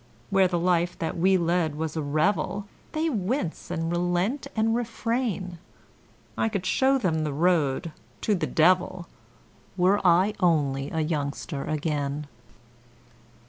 [0.31, 5.59] Where the life that we led was a revel They 'wince and relent and refrain'
[6.35, 7.91] I could show them the road
[8.21, 9.07] to the devil,
[9.77, 12.25] Were I only a youngster again.